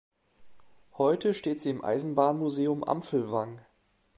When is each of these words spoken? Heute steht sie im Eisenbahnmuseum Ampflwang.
Heute 0.97 1.35
steht 1.35 1.61
sie 1.61 1.69
im 1.69 1.85
Eisenbahnmuseum 1.85 2.83
Ampflwang. 2.83 3.61